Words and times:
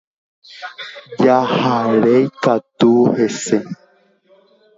Jaharei 1.23 2.21
katu 2.43 2.91
hese 3.15 3.57